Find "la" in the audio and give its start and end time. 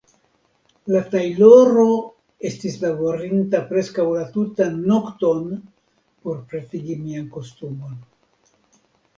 0.93-1.01, 4.15-4.25